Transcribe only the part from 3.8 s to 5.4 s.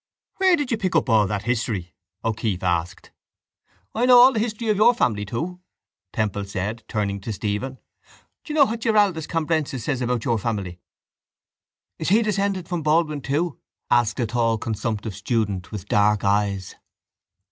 —I know all the history of your family,